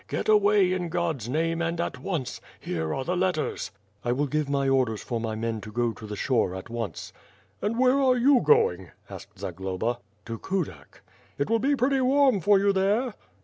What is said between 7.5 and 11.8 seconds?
"And where are you going?" asked Zagloba. "To Kudak." "It will be